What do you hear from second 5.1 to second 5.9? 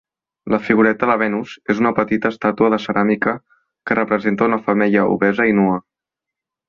obesa i nua.